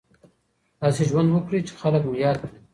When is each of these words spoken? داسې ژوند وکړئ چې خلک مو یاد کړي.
داسې 0.81 1.03
ژوند 1.09 1.29
وکړئ 1.31 1.59
چې 1.67 1.73
خلک 1.81 2.01
مو 2.05 2.13
یاد 2.23 2.37
کړي. 2.41 2.59